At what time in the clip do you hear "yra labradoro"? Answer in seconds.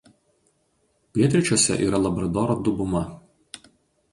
1.89-2.55